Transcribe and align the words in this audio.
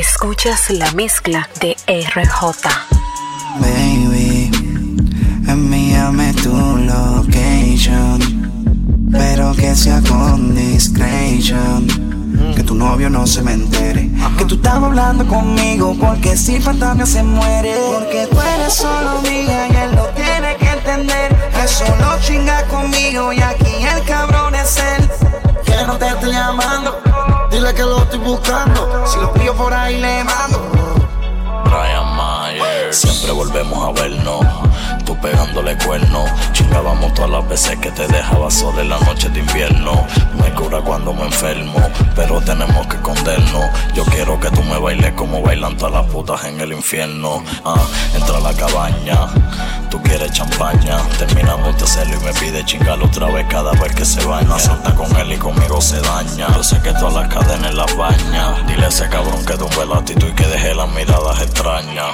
Escuchas 0.00 0.70
la 0.70 0.90
mezcla 0.92 1.46
de 1.60 1.76
RJ. 1.86 2.68
Baby, 3.60 4.50
envíame 5.46 6.32
tu 6.32 6.56
location, 6.78 8.18
pero 9.12 9.52
que 9.52 9.76
sea 9.76 10.00
con 10.00 10.54
discretion. 10.54 11.86
Que 12.56 12.62
tu 12.62 12.74
novio 12.74 13.10
no 13.10 13.26
se 13.26 13.42
me 13.42 13.52
entere. 13.52 14.08
Que 14.38 14.46
tú 14.46 14.54
estás 14.54 14.76
hablando 14.76 15.28
conmigo 15.28 15.94
porque 16.00 16.34
si 16.34 16.58
fantasma 16.58 17.04
se 17.04 17.22
muere. 17.22 17.74
Porque 17.92 18.26
tú 18.30 18.40
eres 18.40 18.72
solo 18.72 19.20
mía 19.20 19.68
y 19.68 19.76
él 19.76 19.96
lo 19.96 20.06
tiene 20.14 20.56
que 20.56 20.70
entender. 20.70 21.36
Que 21.52 21.68
solo 21.68 22.18
chinga 22.22 22.62
conmigo 22.68 23.34
y 23.34 23.42
aquí 23.42 23.84
el 23.94 24.02
cabrón 24.04 24.54
es 24.54 24.78
él. 24.78 25.29
No 25.86 25.96
te 25.98 26.06
estoy 26.06 26.32
llamando. 26.32 27.00
Dile 27.50 27.74
que 27.74 27.82
lo 27.82 28.02
estoy 28.02 28.18
buscando. 28.20 29.04
Si 29.06 29.18
lo 29.18 29.32
pillo 29.32 29.54
por 29.54 29.72
ahí 29.72 30.00
le 30.00 30.22
mando. 30.24 30.58
Brian 31.64 32.16
Myers. 32.16 32.96
Siempre 32.96 33.32
volvemos 33.32 33.88
a 33.88 34.00
vernos. 34.00 34.44
Tú 35.04 35.16
pegándole 35.20 35.76
cuerno. 35.78 36.24
Chingábamos 36.52 37.14
todas 37.14 37.30
las 37.30 37.48
veces 37.48 37.78
que 37.78 37.90
te 37.90 38.06
dejaba 38.06 38.50
solo 38.50 38.80
en 38.80 38.90
la 38.90 39.00
noche 39.00 39.28
de 39.30 39.40
invierno. 39.40 40.06
Me 40.34 40.52
cura 40.54 40.80
cuando 40.80 41.12
me 41.12 41.24
enfermo, 41.24 41.79
como 45.30 45.42
bailan 45.42 45.76
todas 45.76 45.94
las 45.94 46.06
putas 46.10 46.44
en 46.44 46.60
el 46.60 46.72
infierno. 46.72 47.42
Ah, 47.64 47.86
entra 48.14 48.38
a 48.38 48.40
la 48.40 48.52
cabaña. 48.52 49.28
Tú 49.88 50.02
quieres 50.02 50.32
champaña. 50.32 50.98
Terminamos 51.18 51.76
de 51.78 51.84
hacerlo 51.84 52.16
y 52.20 52.24
me 52.24 52.32
pide 52.32 52.64
chingarlo 52.64 53.06
otra 53.06 53.28
vez 53.28 53.46
cada 53.48 53.70
vez 53.72 53.94
que 53.94 54.04
se 54.04 54.24
baña. 54.24 54.58
Salta 54.58 54.92
con 54.96 55.14
él 55.16 55.32
y 55.32 55.36
conmigo 55.36 55.80
se 55.80 56.00
daña. 56.00 56.48
Yo 56.56 56.64
sé 56.64 56.80
que 56.82 56.92
todas 56.94 57.14
las 57.14 57.28
cadenas 57.28 57.74
las 57.74 57.96
baña. 57.96 58.56
Dile 58.66 58.86
a 58.86 58.88
ese 58.88 59.08
cabrón 59.08 59.44
que 59.46 59.54
tumbe 59.54 59.86
la 59.86 59.98
actitud 59.98 60.26
y 60.26 60.32
que 60.32 60.46
deje 60.46 60.74
las 60.74 60.88
miradas 60.88 61.40
extrañas. 61.42 62.06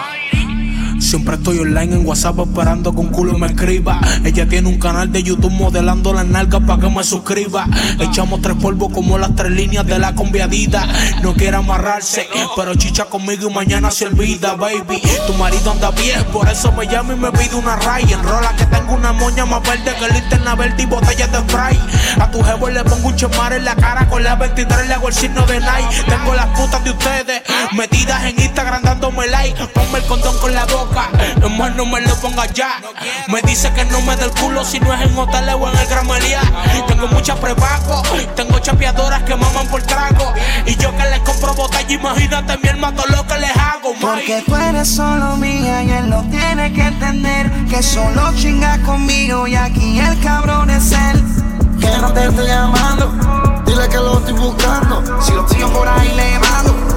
Siempre 0.98 1.36
estoy 1.36 1.58
online 1.58 1.96
en 1.96 2.06
WhatsApp 2.06 2.38
esperando 2.40 2.92
que 2.92 3.00
un 3.00 3.08
culo 3.08 3.38
me 3.38 3.48
escriba. 3.48 4.00
Ella 4.24 4.48
tiene 4.48 4.68
un 4.68 4.78
canal 4.78 5.12
de 5.12 5.22
YouTube 5.22 5.50
modelando 5.52 6.12
las 6.12 6.26
nalgas 6.26 6.62
para 6.66 6.80
que 6.80 6.88
me 6.88 7.04
suscriba. 7.04 7.66
Echamos 8.00 8.40
tres 8.40 8.56
polvos 8.56 8.90
como 8.92 9.18
las 9.18 9.34
tres 9.34 9.52
líneas 9.52 9.86
de 9.86 9.98
la 9.98 10.14
conviadita. 10.14 10.86
No 11.22 11.34
quiere 11.34 11.56
amarrarse, 11.56 12.26
pero 12.56 12.74
chicha 12.74 13.04
conmigo 13.04 13.50
y 13.50 13.54
mañana 13.54 13.90
se 13.90 14.06
olvida, 14.06 14.54
baby. 14.54 15.02
Tu 15.26 15.34
marido 15.34 15.72
anda 15.72 15.90
bien, 15.90 16.24
por 16.32 16.48
eso 16.48 16.72
me 16.72 16.86
llama 16.86 17.12
y 17.12 17.16
me 17.16 17.30
pide 17.32 17.54
una 17.54 17.76
ray. 17.76 18.04
Enrola 18.10 18.54
que 18.56 18.64
tengo 18.66 18.94
una 18.94 19.12
moña 19.12 19.44
más 19.44 19.62
verde 19.62 19.94
que 19.98 20.12
linterna 20.12 20.54
verde 20.54 20.82
y 20.82 20.86
botellas 20.86 21.30
de 21.30 21.38
spray. 21.38 21.78
A 22.20 22.30
tu 22.30 22.42
jevo 22.42 22.68
le 22.68 22.82
pongo 22.84 23.08
un 23.08 23.16
chemar 23.16 23.52
en 23.52 23.64
la 23.64 23.76
cara 23.76 24.08
con 24.08 24.22
la 24.24 24.34
23 24.36 24.88
le 24.88 24.94
hago 24.94 25.08
el 25.08 25.14
signo 25.14 25.44
de 25.46 25.60
Nike. 25.60 26.04
Tengo 26.08 26.34
las 26.34 26.46
putas 26.58 26.82
de 26.82 26.90
ustedes 26.90 27.42
metidas 27.72 28.24
en 28.24 28.40
Instagram 28.40 28.82
dándome 28.82 29.26
like. 29.26 29.66
Ponme 29.68 29.98
el 29.98 30.04
condón 30.04 30.36
con 30.38 30.54
la 30.54 30.64
boca. 30.64 30.85
Nomás 31.40 31.74
no 31.74 31.86
me 31.86 32.00
lo 32.00 32.14
ponga 32.16 32.46
ya. 32.46 32.80
Me 33.28 33.42
dice 33.42 33.72
que 33.72 33.84
no 33.86 34.00
me 34.02 34.16
dé 34.16 34.24
el 34.24 34.30
culo 34.32 34.64
si 34.64 34.80
no 34.80 34.92
es 34.94 35.00
en 35.02 35.16
hoteles 35.16 35.54
o 35.58 35.68
en 35.68 35.78
el 35.78 35.86
Gramería. 35.86 36.40
Tengo 36.86 37.06
muchas 37.08 37.38
prepago, 37.38 38.02
tengo 38.34 38.58
chapeadoras 38.58 39.22
que 39.22 39.36
maman 39.36 39.66
por 39.68 39.82
trago. 39.82 40.32
Y 40.66 40.76
yo 40.76 40.96
que 40.96 41.04
les 41.04 41.20
compro 41.20 41.54
botella, 41.54 41.92
imagínate 41.92 42.58
mi 42.58 42.68
hermano 42.68 43.02
lo 43.08 43.26
que 43.26 43.38
les 43.38 43.56
hago, 43.56 43.94
Porque 44.00 44.42
tú 44.46 44.56
eres 44.56 44.88
solo 44.88 45.36
mía 45.36 45.82
y 45.82 45.90
él 45.90 46.10
no 46.10 46.22
tiene 46.30 46.72
que 46.72 46.82
entender 46.82 47.50
que 47.68 47.82
solo 47.82 48.32
chinga 48.34 48.78
conmigo 48.82 49.46
y 49.46 49.56
aquí 49.56 49.98
el 49.98 50.18
cabrón 50.20 50.70
es 50.70 50.92
él. 50.92 51.24
Que 51.80 51.98
no 51.98 52.12
te 52.12 52.26
estoy 52.26 52.46
llamando, 52.46 53.62
dile 53.66 53.88
que 53.88 53.96
lo 53.96 54.18
estoy 54.18 54.32
buscando. 54.32 55.02
Si 55.20 55.32
lo 55.32 55.44
tío 55.46 55.72
por 55.72 55.86
ahí 55.88 56.12
le 56.16 56.38
mando. 56.38 56.95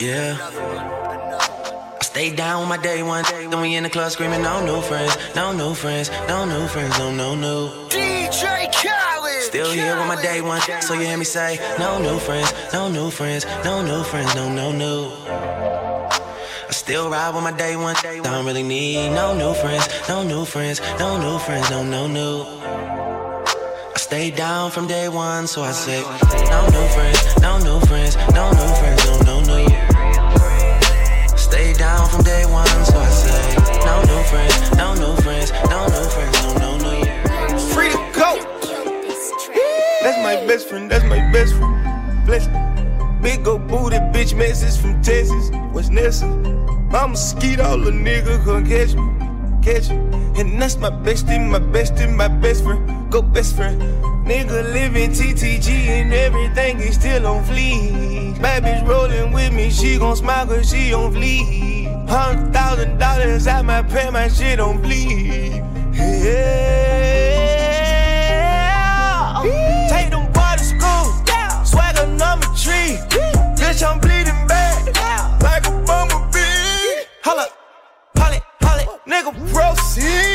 Yeah. 0.00 0.34
I 0.40 1.98
stayed 2.00 2.34
down 2.36 2.66
my 2.68 2.78
day 2.78 3.02
one. 3.02 3.22
Then 3.28 3.60
we 3.60 3.74
in 3.76 3.82
the 3.82 3.90
club 3.90 4.10
screaming, 4.10 4.40
no 4.40 4.64
new 4.64 4.80
friends, 4.80 5.14
no 5.36 5.52
new 5.52 5.74
friends, 5.74 6.08
no 6.26 6.46
new 6.46 6.66
friends, 6.68 6.98
no, 6.98 7.12
no, 7.12 7.34
no. 7.34 7.88
DJ 7.90 8.72
Khaled. 8.72 9.42
Still 9.42 9.70
here 9.72 9.94
with 9.98 10.06
my 10.06 10.20
day 10.22 10.40
one. 10.40 10.62
So 10.80 10.94
you 10.94 11.02
hear 11.02 11.18
me 11.18 11.26
say, 11.26 11.58
no 11.78 12.00
new 12.00 12.18
friends, 12.18 12.50
no 12.72 12.88
new 12.88 13.10
friends, 13.10 13.44
no 13.62 13.82
new 13.82 14.02
friends, 14.04 14.34
no, 14.34 14.50
no, 14.50 14.72
no. 14.72 15.12
I 15.28 16.70
still 16.70 17.10
ride 17.10 17.34
with 17.34 17.44
my 17.44 17.52
day 17.52 17.76
one. 17.76 17.94
I 17.96 18.20
Don't 18.20 18.46
really 18.46 18.62
need 18.62 19.10
no 19.10 19.36
new 19.36 19.52
friends, 19.52 19.86
no 20.08 20.22
new 20.22 20.46
friends, 20.46 20.80
no 20.98 21.20
new 21.20 21.38
friends, 21.38 21.68
no, 21.70 21.82
no, 21.84 22.06
no. 22.06 22.58
I 23.94 23.98
stayed 23.98 24.34
down 24.34 24.70
from 24.70 24.86
day 24.86 25.10
one, 25.10 25.46
so 25.46 25.60
I 25.60 25.72
say, 25.72 26.00
no 26.00 26.66
new 26.70 26.88
friends, 26.94 27.42
no 27.42 27.58
new 27.58 27.80
friends, 27.86 28.16
no 28.32 28.50
new 28.50 28.74
friends, 28.80 29.04
no, 29.04 29.20
no, 29.20 29.40
no. 29.42 29.50
Stay 29.60 29.89
down 31.90 32.08
from 32.08 32.22
day 32.22 32.44
one, 32.46 32.66
so 32.84 32.98
I 32.98 33.08
say, 33.08 33.56
no 33.84 33.94
new 34.10 34.22
friends, 34.30 34.56
no 34.76 34.94
new 34.94 35.14
friends, 35.22 35.50
no 35.72 35.80
new 35.94 36.06
friends, 36.14 36.36
no, 36.44 36.50
no, 36.62 36.70
no. 36.84 37.58
Free 37.72 37.90
to 37.90 38.00
go. 38.20 38.30
That's 40.02 40.18
my 40.28 40.36
best 40.46 40.68
friend, 40.68 40.88
that's 40.88 41.04
my 41.04 41.20
best 41.32 41.52
friend. 41.56 41.74
Bless 42.26 42.46
me. 42.46 42.58
Big 43.22 43.46
old 43.48 43.66
booty 43.66 43.96
bitch 44.14 44.36
message 44.36 44.80
from 44.80 45.02
Texas, 45.02 45.50
West 45.72 45.90
Nessa. 45.90 46.28
Mama 46.92 47.16
skeet 47.16 47.58
all 47.58 47.78
the 47.78 47.90
nigga 47.90 48.34
come 48.44 48.64
catch 48.64 48.94
me, 48.94 49.06
catch 49.60 49.90
me. 49.90 49.98
And 50.40 50.62
that's 50.62 50.76
my 50.76 50.90
bestie, 50.90 51.42
my 51.54 51.58
bestie, 51.58 52.08
my 52.14 52.28
best 52.28 52.62
friend, 52.62 53.10
go 53.10 53.20
best 53.20 53.56
friend. 53.56 53.82
Nigga 54.30 54.72
living 54.72 55.10
TTG 55.10 55.68
and 55.98 56.14
everything 56.14 56.78
is 56.78 56.94
still 56.94 57.26
on 57.26 57.42
fleek. 57.44 58.40
Bad 58.40 58.62
bitch 58.62 58.86
rolling 58.88 59.32
with 59.32 59.52
me, 59.52 59.70
she 59.70 59.98
gon' 59.98 60.14
smile 60.14 60.46
cause 60.46 60.70
she 60.70 60.94
on 60.94 61.12
fleek. 61.12 61.69
Hundred 62.10 62.52
thousand 62.52 62.98
dollars 62.98 63.46
at 63.46 63.64
my 63.64 63.82
pay, 63.82 64.10
my 64.10 64.26
shit 64.26 64.58
on 64.58 64.82
bleed. 64.82 65.62
Yeah. 65.94 67.06
Take 69.88 70.10
them 70.10 70.26
boys 70.32 70.58
to 70.58 70.64
school. 70.64 71.06
Swagger 71.64 72.06
number 72.08 72.46
three. 72.56 72.98
Bitch, 73.54 73.82
I'm 73.86 74.00
bleeding 74.00 74.46
bad. 74.48 74.86
Like 75.40 75.64
a 75.68 75.70
bumblebee. 75.86 77.06
Holla, 77.22 77.46
holla, 78.16 78.40
holla, 78.60 78.98
nigga, 79.06 79.32
proceed. 79.52 80.29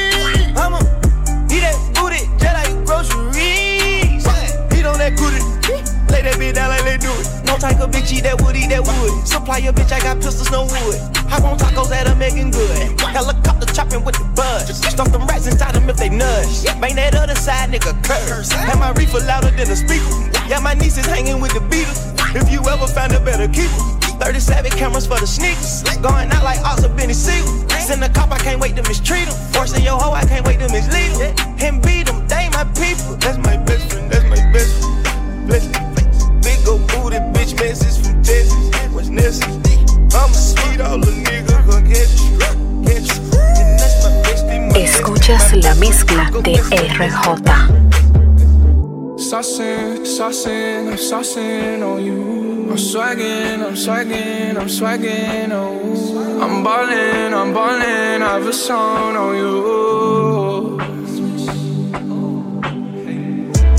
Of 7.86 7.92
bitch 7.92 8.12
eat 8.12 8.24
that 8.24 8.42
wood, 8.42 8.56
eat 8.58 8.70
that 8.70 8.82
wood. 8.82 9.28
Supply 9.28 9.58
your 9.60 9.74
bitch, 9.74 9.92
I 9.94 10.00
got 10.02 10.18
pistols, 10.18 10.50
no 10.52 10.64
wood. 10.66 10.98
Hop 11.30 11.44
on 11.46 11.58
tacos 11.58 11.90
that 11.90 12.08
are 12.08 12.16
making 12.16 12.52
good. 12.52 13.00
Helicopter 13.00 13.66
chopping 13.74 14.04
with 14.04 14.18
the 14.18 14.26
buzz. 14.36 14.66
Stuff 14.74 15.12
them 15.12 15.26
rats 15.28 15.48
inside 15.48 15.76
them 15.76 15.90
if 15.90 15.98
they 15.98 16.10
nudge. 16.10 16.66
Bang 16.82 16.96
that 16.96 17.16
other 17.16 17.36
side, 17.36 17.70
nigga, 17.70 17.94
curse. 18.04 18.52
Have 18.52 18.80
my 18.80 18.92
reefer 18.92 19.20
louder 19.22 19.52
than 19.52 19.70
a 19.70 19.76
speaker. 19.76 20.10
Yeah, 20.50 20.60
my 20.60 20.74
niece 20.74 20.98
is 20.98 21.06
hanging 21.06 21.40
with 21.40 21.54
the 21.54 21.64
Beatles. 21.70 22.02
If 22.36 22.52
you 22.52 22.60
ever 22.68 22.88
find 22.88 23.14
a 23.14 23.20
better 23.20 23.48
keeper. 23.48 23.96
37 24.20 24.72
cameras 24.72 25.06
for 25.06 25.20
the 25.20 25.28
sneakers. 25.28 25.84
Going 26.00 26.32
out 26.32 26.44
like 26.44 26.60
or 26.64 26.90
Benny 26.90 27.14
Siegel. 27.14 27.70
Send 27.86 28.04
a 28.04 28.10
cop, 28.10 28.32
I 28.32 28.40
can't 28.40 28.60
wait 28.60 28.76
to 28.78 28.84
mistreat 28.84 29.28
him. 29.28 29.36
Forcing 29.54 29.84
your 29.84 30.00
hoe, 30.00 30.14
I 30.14 30.26
can't 30.26 30.46
wait 30.48 30.58
to 30.60 30.68
mislead 30.74 31.22
him. 31.22 31.36
And 31.62 31.82
beat 31.84 32.08
them, 32.08 32.25
RJ. 46.98 47.10
Saucing, 49.18 50.06
saucing, 50.06 50.88
I'm 50.88 50.98
saucing 50.98 51.84
on 51.84 52.04
you. 52.04 52.72
I'm 52.72 52.78
swagging, 52.78 53.62
I'm 53.62 53.76
swagging, 53.76 54.58
I'm 54.58 54.70
swagging, 54.70 55.52
oh. 55.52 56.42
I'm 56.42 56.64
ballin', 56.64 57.34
I'm 57.34 57.54
ballin', 57.54 58.22
I 58.22 58.34
have 58.36 58.48
a 58.48 58.54
song 58.54 59.16
on 59.16 59.36
you. 59.36 60.78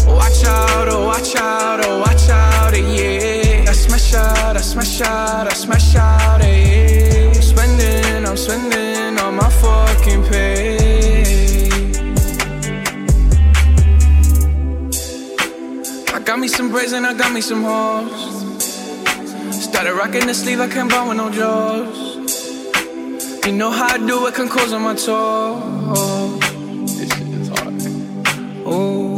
Watch 0.07 0.45
out, 0.45 0.89
oh, 0.89 1.07
watch 1.07 1.37
out, 1.37 1.81
oh, 1.85 2.01
watch 2.01 2.29
out, 2.29 2.75
eh, 2.75 3.63
yeah. 3.63 3.71
I 3.71 3.73
smash 3.73 4.15
out, 4.15 4.57
I 4.57 4.61
smash 4.61 5.01
out, 5.01 5.47
I 5.47 5.55
smash 5.55 5.97
out, 5.97 6.43
eh, 6.43 7.25
yeah. 7.25 7.29
I'm 7.29 7.43
spending, 7.43 8.27
I'm 8.27 8.37
spending 8.37 9.19
on 9.19 9.37
my 9.37 9.49
fucking 9.49 10.23
pay. 10.25 10.76
some 16.57 16.71
braids 16.71 16.93
and 16.95 17.05
I 17.05 17.13
got 17.13 17.35
me 17.35 17.43
some 17.43 17.63
hoes. 17.63 18.11
Started 19.63 19.93
rocking 19.93 20.27
the 20.27 20.33
sleeve, 20.33 20.59
I 20.59 20.67
can't 20.67 20.91
buy 20.91 21.07
with 21.07 21.19
no 21.19 21.31
jaws. 21.31 22.17
You 23.45 23.53
know 23.53 23.71
how 23.71 23.89
I 23.95 23.99
do 23.99 24.27
it, 24.27 24.35
can 24.35 24.49
cause 24.49 24.73
on 24.73 24.81
my 24.81 24.95
toes. 24.95 26.41
This 26.97 27.13
shit 27.13 27.29
is 27.41 27.49
hard. 27.49 27.75
Ooh. 28.67 29.15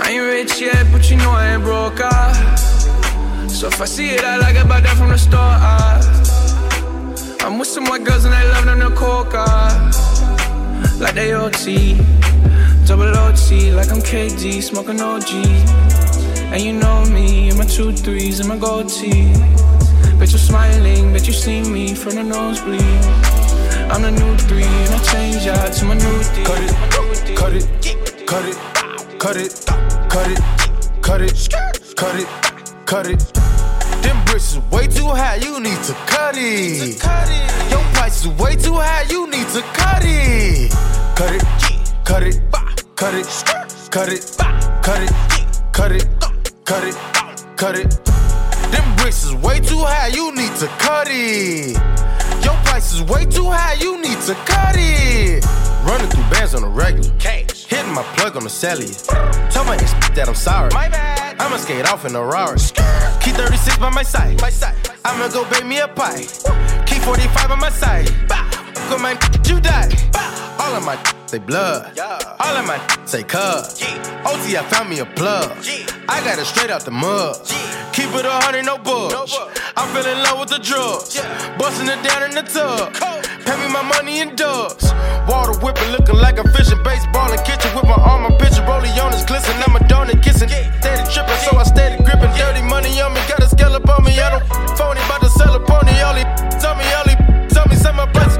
I 0.00 0.10
ain't 0.12 0.22
rich 0.22 0.60
yet, 0.60 0.86
but 0.92 1.10
you 1.10 1.16
know 1.16 1.30
I 1.30 1.54
ain't 1.54 1.64
broke. 1.64 2.00
I. 2.00 2.56
So 3.48 3.66
if 3.66 3.80
I 3.80 3.84
see 3.84 4.10
it, 4.10 4.22
I 4.22 4.36
like 4.36 4.54
it, 4.54 4.68
buy 4.68 4.80
that 4.80 4.96
from 4.96 5.08
the 5.08 5.18
store. 5.18 5.40
I. 5.40 5.98
I'm 7.40 7.58
with 7.58 7.66
some 7.66 7.86
white 7.86 8.04
girls 8.04 8.24
and 8.24 8.32
I 8.32 8.44
love 8.52 8.66
them 8.66 8.78
to 8.78 8.94
coca. 8.94 9.44
Ah. 9.48 10.96
Like 11.00 11.14
they 11.14 11.34
OT 11.34 11.98
double 12.92 13.16
OT, 13.16 13.72
like 13.72 13.90
I'm 13.90 14.02
KD, 14.02 14.62
smoking 14.62 15.00
OG. 15.00 15.30
And 16.52 16.60
you 16.60 16.74
know 16.74 17.06
me, 17.06 17.48
and 17.48 17.56
my 17.56 17.64
two 17.64 17.90
threes 17.90 18.38
and 18.38 18.50
my 18.50 18.58
gold 18.58 18.90
tee. 18.90 19.32
Bet 20.18 20.30
you're 20.30 20.46
smiling, 20.50 21.10
bet 21.10 21.26
you 21.26 21.32
see 21.32 21.62
me 21.62 21.94
from 21.94 22.16
the 22.16 22.22
nosebleed. 22.22 22.82
I'm 23.90 24.02
the 24.02 24.10
new 24.10 24.36
three, 24.46 24.64
and 24.84 24.94
I 24.94 24.98
change 25.10 25.46
out 25.46 25.72
to 25.72 25.84
my 25.86 25.94
new 25.94 26.18
D. 26.34 26.44
Cut 26.44 26.60
it, 26.66 26.74
cut 27.40 27.52
it, 27.58 27.64
cut 28.26 28.44
it, 28.50 28.56
cut 29.18 29.36
it, 29.38 29.52
cut 30.12 30.30
it, 30.30 30.40
cut 31.00 31.20
it, 31.22 31.48
cut 31.96 32.14
it, 32.20 32.28
cut 32.84 33.06
it. 33.06 33.20
Them 34.02 34.22
bricks 34.26 34.52
is 34.52 34.58
way 34.70 34.86
too 34.86 35.08
high, 35.08 35.36
you 35.36 35.60
need 35.60 35.82
to 35.84 35.94
cut 36.12 36.34
it. 36.36 37.02
Your 37.70 37.84
price 37.94 38.26
is 38.26 38.28
way 38.28 38.54
too 38.54 38.74
high, 38.74 39.06
you 39.08 39.30
need 39.30 39.48
to 39.56 39.62
cut 39.80 40.02
it. 40.04 40.72
Cut 41.16 41.32
it, 41.32 41.42
cut 42.04 42.22
it, 42.22 42.61
cut 43.02 43.14
it, 43.14 43.26
cut 43.90 44.08
it, 44.12 44.36
cut 44.80 45.02
it, 45.02 45.10
cut 45.72 45.90
it, 45.90 46.06
cut 46.64 46.84
it, 46.84 46.96
cut 47.56 47.74
it. 47.74 47.90
Them 48.70 48.96
bricks 48.96 49.24
is 49.24 49.34
way 49.34 49.58
too 49.58 49.80
high, 49.80 50.06
you 50.06 50.32
need 50.32 50.54
to 50.60 50.68
cut 50.78 51.08
it. 51.10 51.72
Your 52.44 52.54
price 52.62 52.92
is 52.92 53.02
way 53.02 53.24
too 53.24 53.50
high, 53.50 53.72
you 53.80 54.00
need 54.00 54.20
to 54.20 54.34
cut 54.46 54.76
it. 54.78 55.44
Running 55.82 56.08
through 56.10 56.30
bands 56.30 56.54
on 56.54 56.62
a 56.62 56.68
regular. 56.68 57.10
Cash. 57.18 57.64
Hitting 57.64 57.92
my 57.92 58.04
plug 58.14 58.36
on 58.36 58.44
the 58.44 58.50
cellular. 58.50 58.94
Tell 59.50 59.64
my 59.64 59.74
ex 59.74 59.92
that 60.14 60.28
I'm 60.28 60.36
sorry. 60.36 60.70
I'ma 60.72 61.56
skate 61.56 61.88
off 61.90 62.04
in 62.04 62.14
a 62.14 62.24
Rari. 62.24 62.56
Key 63.20 63.32
36 63.32 63.78
by 63.78 63.90
my 63.90 64.04
side. 64.04 64.40
I'ma 65.04 65.26
go 65.26 65.44
bake 65.50 65.66
me 65.66 65.80
a 65.80 65.88
pie. 65.88 66.22
Key 66.86 67.00
45 67.00 67.48
by 67.48 67.56
my 67.56 67.68
side. 67.68 68.06
Go 68.88 68.96
man, 68.98 69.18
you 69.44 69.60
die. 69.60 69.90
All 70.60 70.76
of 70.76 70.84
my 70.86 70.94
say 71.32 71.38
blood. 71.38 71.98
All 72.40 72.56
of 72.60 72.66
my 72.66 72.76
say 73.06 73.22
cuz. 73.22 73.80
OT, 74.28 74.52
I 74.52 74.62
found 74.68 74.90
me 74.90 74.98
a 74.98 75.06
plug. 75.06 75.48
I 76.06 76.20
got 76.20 76.38
it 76.38 76.44
straight 76.44 76.68
out 76.68 76.84
the 76.84 76.90
mud. 76.90 77.40
Keep 77.96 78.12
it 78.20 78.26
a 78.26 78.36
hundred, 78.44 78.66
no 78.66 78.76
bugs. 78.76 79.32
I 79.74 79.88
fell 79.96 80.04
in 80.04 80.18
love 80.24 80.40
with 80.40 80.50
the 80.52 80.60
drugs. 80.60 81.16
Busting 81.56 81.88
it 81.88 82.04
down 82.04 82.28
in 82.28 82.32
the 82.36 82.44
tub. 82.44 82.92
Pay 83.48 83.56
me 83.64 83.72
my 83.72 83.80
money 83.80 84.20
in 84.20 84.36
dubs. 84.36 84.92
Water 85.24 85.56
whipping, 85.64 85.88
looking 85.96 86.20
like 86.20 86.36
I'm 86.36 86.52
fishing. 86.52 86.82
Baseball 86.84 87.32
in 87.32 87.40
kitchen 87.48 87.72
with 87.72 87.88
my 87.88 87.96
arm, 87.96 88.28
my 88.28 88.32
picture. 88.36 88.64
Rolling 88.68 88.92
on 89.00 89.16
his 89.16 89.24
glisten. 89.24 89.56
I'm 89.64 89.76
a 89.76 89.80
donut 89.88 90.20
kissing. 90.22 90.52
Steady 90.52 91.04
tripping, 91.08 91.40
so 91.48 91.56
I 91.56 91.64
steady 91.64 91.96
gripping. 92.04 92.32
Dirty 92.36 92.60
money 92.68 93.00
on 93.00 93.16
me, 93.16 93.24
got 93.24 93.40
a 93.40 93.48
scallop 93.48 93.88
on 93.88 94.04
me. 94.04 94.20
I 94.20 94.36
don't 94.36 94.44
phony, 94.76 95.00
about 95.08 95.24
to 95.24 95.30
sell 95.32 95.56
a 95.56 95.60
pony. 95.64 95.96
All 96.04 96.12
he 96.12 96.28
tell 96.60 96.76
me, 96.76 96.84
all 96.92 97.08
he 97.08 97.16
tell 97.48 97.64
me, 97.72 97.76
say 97.76 97.92
my 97.96 98.04
price 98.12 98.31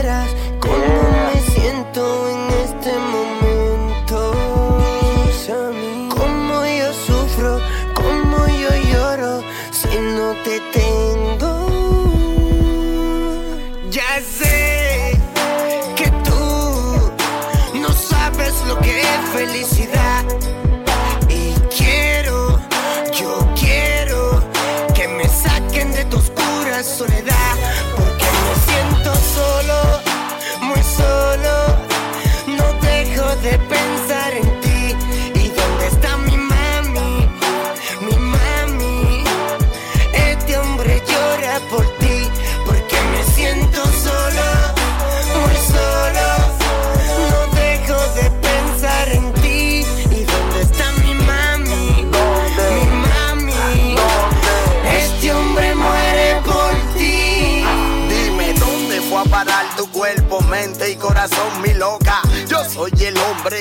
Yeah. 0.00 0.38
me 1.34 1.40
siento 1.40 2.28
en 2.28 2.50
este 2.62 2.92
momento. 2.92 3.27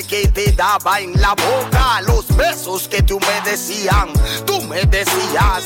Que 0.07 0.27
te 0.29 0.53
daba 0.53 1.01
en 1.01 1.19
la 1.19 1.35
boca 1.35 2.01
los 2.01 2.25
besos 2.35 2.87
que 2.87 3.01
te 3.01 3.13
humedecían. 3.13 4.09
Tú 4.45 4.61
me 4.61 4.83
decías 4.85 5.63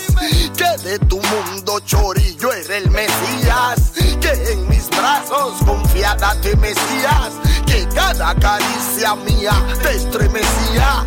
que 0.57 0.89
de 0.89 0.97
tu 0.99 1.21
mundo 1.21 1.79
chorillo 1.81 2.51
era 2.51 2.77
el 2.77 2.89
Mesías. 2.89 3.91
Que 4.19 4.51
en 4.51 4.67
mis 4.67 4.89
brazos 4.89 5.61
confiada 5.63 6.35
te 6.41 6.55
mecías. 6.57 7.33
Que 7.67 7.87
cada 7.93 8.33
caricia 8.35 9.15
mía 9.15 9.53
te 9.83 9.95
estremecía. 9.95 11.05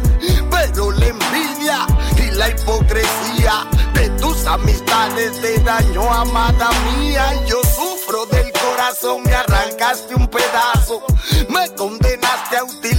Pero 0.50 0.92
la 0.92 1.06
envidia 1.06 1.86
y 2.18 2.30
la 2.36 2.50
hipocresía 2.50 3.66
de 3.94 4.10
tus 4.10 4.46
amistades 4.46 5.40
te 5.40 5.58
dañó, 5.60 6.12
amada 6.12 6.70
mía. 6.98 7.32
Yo 7.46 7.60
sufro 7.62 8.26
del 8.26 8.52
corazón, 8.52 9.22
me 9.24 9.34
arrancaste 9.34 10.14
un 10.14 10.28
pedazo. 10.28 11.02
Me 11.48 11.68
condenaste 11.74 12.56
a 12.56 12.64
utilizar 12.64 12.93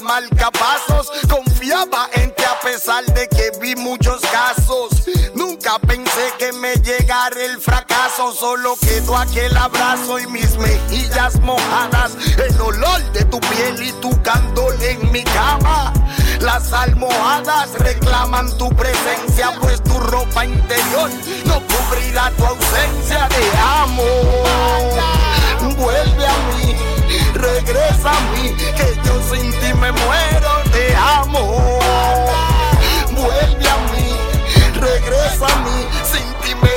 marcapasos. 0.00 1.10
Confiaba 1.28 2.08
en 2.14 2.34
ti 2.34 2.44
a 2.44 2.58
pesar 2.60 3.04
de 3.04 3.28
que 3.28 3.50
vi 3.60 3.74
muchos 3.76 4.20
casos. 4.22 4.90
Nunca 5.34 5.78
pensé 5.80 6.32
que 6.38 6.52
me 6.52 6.74
llegara 6.76 7.44
el 7.44 7.60
fracaso. 7.60 8.32
Solo 8.32 8.76
quedó 8.80 9.16
aquel 9.16 9.56
abrazo 9.56 10.18
y 10.18 10.26
mis 10.28 10.56
mejillas 10.56 11.38
mojadas. 11.40 12.12
El 12.38 12.60
olor 12.60 13.02
de 13.12 13.24
tu 13.26 13.40
piel 13.40 13.82
y 13.82 13.92
tu 14.00 14.10
candol 14.22 14.80
en 14.82 15.10
mi 15.12 15.22
cama. 15.24 15.92
Las 16.40 16.72
almohadas 16.72 17.70
reclaman 17.78 18.56
tu 18.58 18.68
presencia, 18.70 19.52
pues 19.60 19.82
tu 19.82 19.98
ropa 19.98 20.44
interior 20.44 21.10
no 21.44 21.62
cubrirá 21.68 22.30
tu 22.36 22.44
ausencia. 22.44 23.28
Te 23.28 23.58
amo. 23.58 24.02
Vuelve 25.76 26.26
a 26.26 26.36
mí, 26.54 26.71
regresa 27.72 28.10
a 28.10 28.20
mí, 28.32 28.54
que 28.76 28.96
yo 29.04 29.20
sin 29.30 29.50
ti 29.50 29.74
me 29.80 29.92
muero. 29.92 30.50
Te 30.72 30.94
amo. 30.94 31.78
Vuelve 33.12 33.68
a 33.68 33.76
mí, 33.92 34.08
regresa 34.74 35.46
a 35.46 35.56
mí, 35.64 35.86
sin 36.04 36.28
ti 36.42 36.54
me 36.60 36.72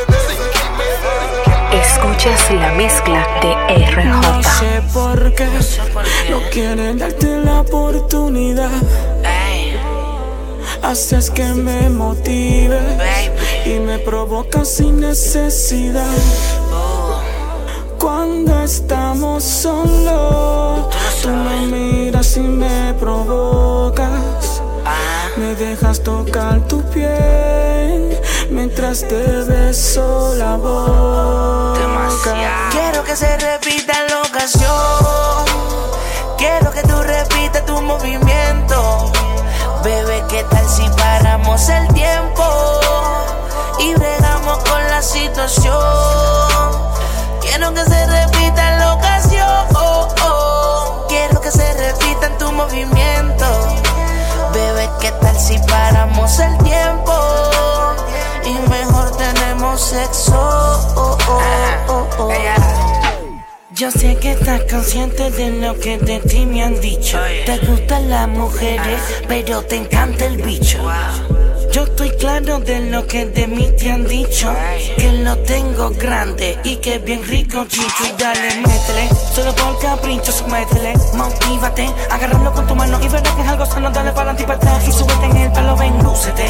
Escuchas 1.77 2.51
la 2.51 2.71
mezcla 2.71 3.27
de 3.41 4.05
No 4.05 4.41
RJ. 4.41 4.43
sé 4.59 4.81
por 4.93 5.33
qué 5.33 5.49
no 6.29 6.39
quieren 6.51 6.97
darte 6.99 7.37
la 7.37 7.61
oportunidad. 7.61 8.71
Haces 10.81 11.31
que 11.31 11.43
me 11.45 11.89
motive 11.89 12.79
y 13.65 13.79
me 13.79 13.97
provocas 13.99 14.69
sin 14.75 14.99
necesidad. 14.99 16.05
Cuando 18.05 18.61
estamos 18.61 19.43
solos, 19.43 20.95
tú 21.23 21.29
me 21.29 21.65
miras 21.65 22.37
y 22.37 22.41
me 22.41 22.93
provocas. 22.99 24.61
Me 25.37 25.55
dejas 25.55 26.03
tocar 26.03 26.59
tu 26.67 26.83
piel, 26.91 28.21
mientras 28.51 29.07
te 29.07 29.23
beso 29.45 30.35
la 30.35 30.55
boca. 30.55 31.81
Quiero 32.69 33.03
que 33.03 33.15
se 33.15 33.37
repita 33.39 33.95
la 34.07 34.21
ocasión. 34.21 35.45
Quiero 36.37 36.69
que 36.69 36.83
tú 36.83 37.01
repitas 37.01 37.65
tu 37.65 37.81
movimiento. 37.81 39.11
Bebé, 39.83 40.23
¿qué 40.29 40.43
tal 40.51 40.69
si 40.69 40.87
paramos 40.89 41.69
el 41.69 41.87
tiempo? 41.87 42.43
Y 43.79 43.95
bregamos 43.95 44.59
con 44.59 44.83
la 44.91 45.01
situación. 45.01 46.34
Quiero 47.65 47.83
que 47.83 47.89
se 47.89 48.05
repita 48.05 48.77
la 48.77 48.93
ocasión. 48.93 49.67
Quiero 51.07 51.41
que 51.41 51.49
se 51.49 51.73
repita 51.73 52.27
en 52.27 52.37
tu 52.37 52.51
movimiento. 52.51 53.45
Bebé, 54.53 54.87
¿qué 55.01 55.11
tal 55.13 55.35
si 55.35 55.57
paramos 55.67 56.39
el 56.39 56.55
tiempo? 56.59 57.11
Y 58.45 58.69
mejor 58.69 59.17
tenemos 59.17 59.81
sexo. 59.81 60.79
Yo 63.71 63.89
sé 63.89 64.15
que 64.17 64.33
estás 64.33 64.61
consciente 64.69 65.31
de 65.31 65.49
lo 65.53 65.79
que 65.79 65.97
de 65.97 66.19
ti 66.19 66.45
me 66.45 66.63
han 66.63 66.79
dicho. 66.79 67.17
Te 67.47 67.57
gustan 67.65 68.11
las 68.11 68.27
mujeres, 68.27 69.01
pero 69.27 69.63
te 69.63 69.77
encanta 69.77 70.25
el 70.25 70.37
bicho. 70.37 70.87
Yo 71.75 71.83
estoy 71.83 72.09
claro 72.11 72.59
de 72.59 72.89
lo 72.89 73.05
que 73.05 73.25
de 73.25 73.47
mí 73.47 73.67
te 73.77 73.91
han 73.91 74.07
dicho. 74.07 74.49
Que 74.95 75.11
lo 75.11 75.37
tengo 75.39 75.89
grande 75.89 76.57
y 76.63 76.77
que 76.77 76.99
bien 76.99 77.21
rico 77.21 77.65
chicho. 77.67 78.05
Y 78.05 78.17
dale, 78.17 78.61
métele, 78.61 79.09
solo 79.33 79.53
por 79.53 79.77
capricho, 79.79 80.31
métele. 80.47 80.93
Motívate, 81.15 81.93
agárralo 82.09 82.53
con 82.53 82.65
tu 82.65 82.75
mano 82.77 82.97
y 83.03 83.09
verás 83.09 83.35
que 83.35 83.41
es 83.41 83.47
algo 83.49 83.65
sano. 83.65 83.89
Dale 83.89 84.11
para 84.11 84.31
adelante 84.31 84.43
y 84.43 84.45
para 84.45 84.57
atrás 84.57 84.87
y 84.87 84.91
súbete 84.93 85.25
en 85.25 85.35
el 85.35 85.51
palo, 85.51 85.75
ven, 85.75 86.01
lúcete. 86.01 86.45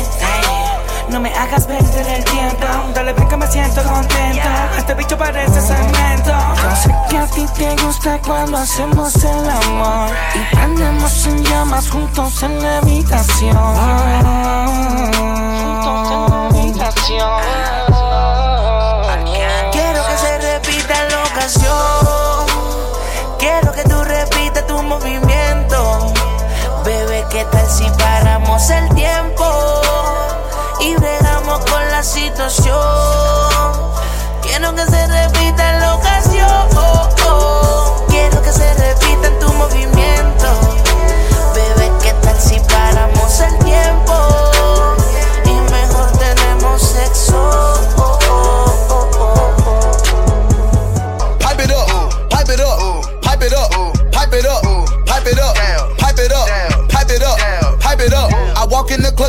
No 1.09 1.19
me 1.19 1.33
hagas 1.33 1.65
perder 1.65 2.07
el 2.07 2.23
tiempo. 2.25 2.65
Dale, 2.93 3.13
ven 3.13 3.27
que 3.27 3.37
me 3.37 3.47
siento 3.47 3.83
contento. 3.83 4.49
Este 4.77 4.93
bicho 4.95 5.17
parece 5.17 5.61
cemento. 5.61 6.31
Yo 6.31 6.75
sé 6.75 6.95
que 7.09 7.17
a 7.17 7.27
ti 7.27 7.45
te 7.57 7.75
gusta 7.83 8.19
cuando 8.25 8.57
hacemos 8.57 9.15
el 9.23 9.49
amor. 9.49 10.09
Y 10.33 10.55
prendemos 10.55 11.25
en 11.27 11.43
llamas 11.43 11.89
juntos 11.89 12.43
en 12.43 12.61
la 12.61 12.77
habitación. 12.79 13.55
Juntos 15.63 16.11
en 16.11 16.29
la 16.29 16.45
habitación. 16.47 17.41
Quiero 19.71 20.05
que 20.07 20.17
se 20.17 20.37
repita 20.39 20.95
la 21.09 21.23
ocasión. 21.23 22.45
Quiero 23.37 23.71
que 23.71 23.83
tú 23.83 24.03
repitas 24.03 24.65
tu 24.65 24.81
movimiento. 24.81 26.13
Bebé, 26.83 27.25
¿qué 27.29 27.45
tal 27.45 27.67
si 27.69 27.89
paramos 27.97 28.69
el 28.69 28.89
tiempo? 28.95 29.54
Y 30.79 30.95
bregamos 30.95 31.59
con 31.65 31.89
la 31.89 32.03
situación. 32.03 32.75
Quiero 34.41 34.75
que 34.75 34.85
se 34.85 35.07
repita 35.07 35.79
la 35.79 35.95
ocasión. 35.95 36.69
Quiero 38.09 38.41
que 38.41 38.51
se 38.51 38.73
repita 38.73 39.27
en 39.27 39.39
tu 39.39 39.53
movimiento. 39.53 40.47
Bebé, 41.53 41.91
¿qué 42.01 42.13
tal 42.21 42.39
si 42.39 42.59
paramos 42.59 43.39
el 43.39 43.57
tiempo? 43.59 44.44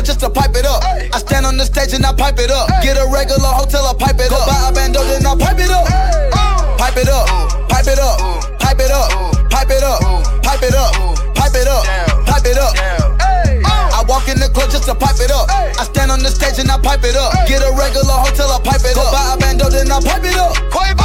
Just 0.07 0.21
to 0.21 0.29
pipe 0.29 0.55
it 0.55 0.65
up. 0.65 0.79
I 0.87 1.19
stand 1.19 1.45
on 1.45 1.57
the 1.57 1.67
stage 1.67 1.91
and 1.91 2.05
I 2.05 2.15
pipe 2.15 2.39
it 2.39 2.49
up. 2.49 2.71
Get 2.79 2.95
a 2.95 3.03
regular 3.11 3.51
hotel, 3.51 3.83
I 3.83 3.91
pipe 3.91 4.15
it 4.15 4.31
up. 4.31 4.47
Buy 4.47 4.55
a 4.63 4.71
bando, 4.71 5.03
then 5.03 5.27
I 5.27 5.35
pipe 5.35 5.59
it 5.59 5.67
up. 5.67 5.83
Pipe 6.79 6.95
it 6.95 7.11
up, 7.11 7.27
pipe 7.67 7.91
it 7.91 7.99
up, 7.99 8.15
pipe 8.55 8.79
it 8.79 8.87
up, 8.87 9.11
pipe 9.51 9.67
it 9.67 9.83
up, 9.83 9.99
pipe 10.47 10.63
it 10.63 10.75
up, 10.79 10.95
pipe 11.35 11.55
it 11.59 11.67
up, 11.67 11.83
pipe 12.23 12.47
it 12.47 12.55
up. 12.55 12.71
I 13.91 14.05
walk 14.07 14.31
in 14.31 14.39
the 14.39 14.47
club 14.47 14.71
just 14.71 14.87
to 14.87 14.95
pipe 14.95 15.19
it 15.19 15.27
up. 15.27 15.51
I 15.51 15.83
stand 15.83 16.09
on 16.09 16.23
the 16.23 16.31
stage 16.31 16.55
and 16.63 16.71
I 16.71 16.79
pipe 16.79 17.03
it 17.03 17.19
up. 17.19 17.35
Get 17.43 17.59
a 17.59 17.75
regular 17.75 18.15
hotel, 18.15 18.47
I 18.47 18.63
pipe 18.63 18.87
it 18.87 18.95
up. 18.95 19.11
Buy 19.11 19.35
a 19.35 19.37
bando, 19.37 19.67
then 19.67 19.91
I 19.91 19.99
pipe 19.99 20.23
it 20.23 20.39
up. 20.39 20.55
Pipe 20.71 20.95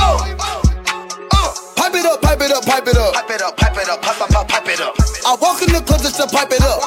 it 1.98 2.06
up, 2.06 2.22
pipe 2.22 2.40
it 2.40 2.52
up, 2.54 2.62
pipe 2.62 2.86
it 2.86 2.96
up. 2.96 3.14
Pipe 3.18 3.30
it 3.34 3.42
up, 3.42 3.56
pipe 3.58 3.76
it 3.82 3.88
up, 3.90 3.98
pipe, 3.98 4.18
pipe, 4.18 4.30
pipe, 4.30 4.48
pipe 4.48 4.68
it 4.70 4.80
up. 4.80 4.94
I 5.26 5.34
walk 5.42 5.58
in 5.58 5.74
the 5.74 5.82
club 5.82 5.98
just 5.98 6.22
to 6.22 6.30
pipe 6.30 6.52
it 6.54 6.62
up. 6.62 6.78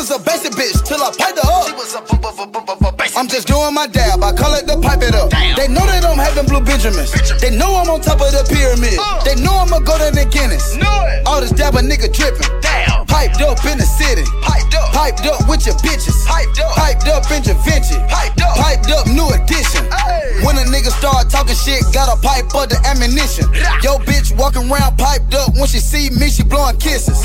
Was 0.00 0.10
a 0.10 0.18
basic 0.24 0.52
bitch 0.56 0.80
till 0.88 0.96
I 0.96 1.12
piped 1.12 1.36
her 1.36 1.44
up. 1.44 1.68
She 1.68 1.76
was 1.76 1.92
a 1.92 2.00
bu- 2.00 2.16
bu- 2.16 2.32
bu- 2.32 2.64
bu- 2.64 2.76
bu- 2.80 2.96
basic. 2.96 3.18
I'm 3.20 3.28
just 3.28 3.44
doing 3.46 3.74
my 3.76 3.84
dab. 3.86 4.24
I 4.24 4.32
call 4.32 4.56
it 4.56 4.64
the 4.64 4.80
pipe 4.80 5.04
it 5.04 5.12
up. 5.12 5.28
They 5.60 5.68
know 5.68 5.84
that 5.84 6.00
I'm 6.08 6.16
having 6.16 6.48
blue 6.48 6.64
Benjamins. 6.64 7.12
They 7.44 7.52
know 7.52 7.68
I'm 7.76 7.84
on 7.92 8.00
top 8.00 8.16
of 8.24 8.32
the 8.32 8.40
pyramid. 8.48 8.96
Uh. 8.96 9.20
They 9.28 9.36
know 9.36 9.52
I'ma 9.60 9.84
go 9.84 10.00
to 10.00 10.08
the 10.08 10.24
Guinness. 10.32 10.72
All 11.28 11.44
this 11.44 11.52
dab 11.52 11.76
a 11.76 11.84
nigga 11.84 12.08
dripping. 12.08 12.48
Damn. 12.64 13.04
Piped 13.04 13.44
up 13.44 13.60
in 13.68 13.76
the 13.76 13.84
city. 13.84 14.24
Piped 14.40 14.72
up. 14.72 14.88
Piped 14.96 15.26
up 15.28 15.44
with 15.44 15.68
your 15.68 15.76
bitches. 15.84 16.16
Piped 16.24 16.56
up. 16.64 16.72
Piped 16.80 17.04
up 17.12 17.28
in 17.28 17.44
your 17.44 17.60
vintage. 17.60 18.00
Shit, 21.60 21.84
got 21.92 22.08
a 22.08 22.16
pipe 22.20 22.48
for 22.48 22.64
the 22.64 22.80
ammunition. 22.88 23.44
Yo, 23.84 24.00
bitch 24.08 24.32
walking 24.36 24.64
around 24.70 24.96
piped 24.96 25.34
up. 25.34 25.52
When 25.54 25.68
she 25.68 25.78
see 25.78 26.08
me, 26.10 26.32
she 26.32 26.42
blowing 26.42 26.78
kisses. 26.78 27.20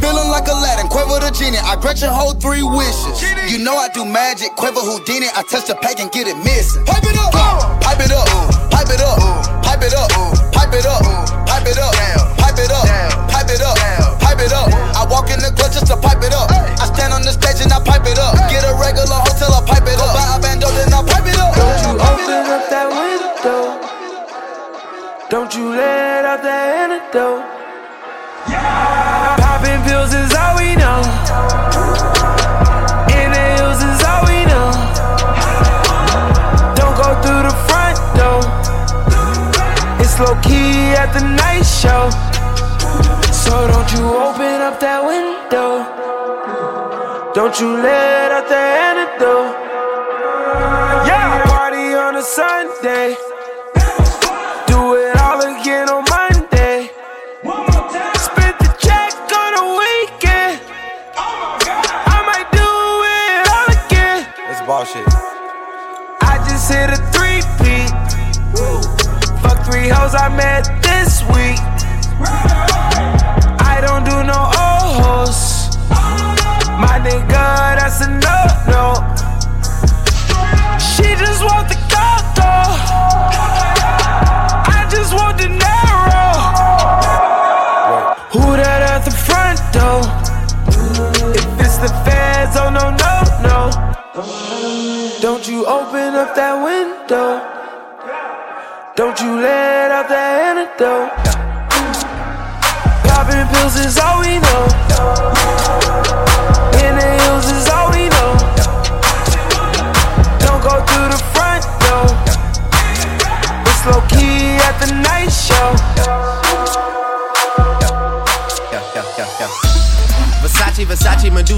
Feeling 0.00 0.28
like 0.28 0.46
Aladdin, 0.48 0.92
Quavo 0.92 1.16
the 1.20 1.32
genie. 1.32 1.58
I 1.58 1.76
grant 1.80 2.00
your 2.00 2.12
whole 2.12 2.34
three 2.36 2.62
wishes. 2.62 3.16
You 3.48 3.64
know 3.64 3.76
I 3.76 3.88
do 3.88 4.04
magic, 4.04 4.52
Quavo 4.60 4.84
Houdini. 4.84 5.28
I 5.32 5.42
touch 5.48 5.66
the 5.66 5.74
pack 5.80 6.00
and 6.00 6.12
get 6.12 6.28
it 6.28 6.36
missing. 6.44 6.84
Pipe 6.84 7.04
it 7.04 7.16
up, 7.16 7.32
pipe 7.80 8.00
it 8.04 8.12
up, 8.12 8.28
pipe 8.70 8.92
it 8.92 9.00
up, 9.00 9.16
pipe 9.64 9.82
it 9.82 9.94
up, 9.96 10.10
pipe 10.52 10.74
it 10.76 10.86
up, 10.86 11.02
out 26.38 26.44
that 26.44 26.90
antidote. 26.90 27.42
Popping 29.42 29.82
pills 29.86 30.14
is 30.14 30.30
all 30.34 30.54
we 30.56 30.76
know. 30.76 31.00
Inhales 33.10 33.80
is 33.82 34.00
all 34.06 34.22
we 34.26 34.44
know. 34.46 34.70
Don't 36.78 36.96
go 36.96 37.10
through 37.22 37.42
the 37.48 37.56
front 37.66 37.98
door. 38.18 38.42
It's 40.00 40.18
low 40.20 40.34
key 40.42 40.94
at 40.94 41.12
the 41.12 41.24
night 41.24 41.66
show. 41.66 42.10
So 43.32 43.66
don't 43.66 43.90
you 43.92 44.04
open 44.06 44.60
up 44.62 44.78
that 44.80 45.02
window. 45.04 45.84
Don't 47.34 47.58
you 47.60 47.76
let 47.82 48.32
out 48.32 48.48
the 48.48 48.62
antidote. 48.86 49.54
Yeah, 51.06 51.42
party 51.46 51.94
on 51.94 52.16
a 52.16 52.22
Sunday. 52.22 53.16
It's 64.70 64.76
bullshit. 64.76 65.06
I 66.20 66.44
just 66.46 66.70
hit 66.70 66.90
a 66.90 66.96
three 67.08 67.40
peat. 67.56 67.88
Fuck 69.40 69.64
three 69.64 69.88
hoes 69.88 70.14
I 70.14 70.28
met 70.28 70.68
this 70.82 71.22
week. 71.32 71.56
I 73.64 73.80
don't 73.80 74.04
do 74.04 74.22
no 74.28 74.36
old 74.60 75.00
hoes. 75.00 75.74
My 75.88 77.00
nigga, 77.00 77.80
that's 77.80 78.02
a 78.02 78.10
no 78.10 78.36
no. 78.68 79.07
Open 95.68 96.14
up 96.14 96.34
that 96.34 96.56
window. 96.64 97.44
Don't 98.96 99.20
you 99.20 99.36
let 99.36 99.90
out 99.92 100.08
that 100.08 100.32
antidote. 100.48 101.12
Popping 103.04 103.44
pills 103.52 103.76
is 103.76 103.98
all 104.00 104.24
we 104.24 104.40
know. 104.40 104.64
In 106.80 106.96
the 106.96 107.10
hills 107.20 107.52